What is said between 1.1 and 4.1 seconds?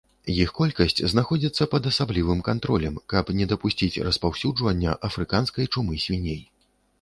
знаходзіцца пад асаблівым кантролем, каб не дапусціць